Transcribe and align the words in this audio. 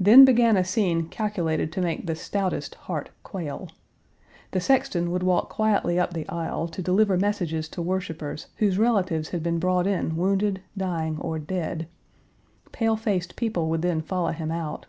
Then 0.00 0.24
began 0.24 0.56
a 0.56 0.64
scene 0.64 1.08
calculated 1.10 1.70
to 1.72 1.82
make 1.82 2.06
the 2.06 2.14
stoutest 2.14 2.74
heart 2.86 3.10
quail. 3.22 3.68
The 4.52 4.60
sexton 4.60 5.10
would 5.10 5.22
walk 5.22 5.50
quietly 5.50 5.98
up 6.00 6.14
the 6.14 6.26
aisle 6.30 6.68
to 6.68 6.80
deliver 6.80 7.18
messages 7.18 7.68
to 7.68 7.82
worshipers 7.82 8.46
whose 8.56 8.78
relatives 8.78 9.28
had 9.28 9.42
been 9.42 9.58
brought 9.58 9.86
in 9.86 10.16
wounded, 10.16 10.62
dying, 10.74 11.18
or 11.20 11.38
dead. 11.38 11.86
Pale 12.72 12.96
faced 12.96 13.36
people 13.36 13.68
would 13.68 13.82
then 13.82 14.00
follow 14.00 14.30
him 14.30 14.50
out. 14.50 14.86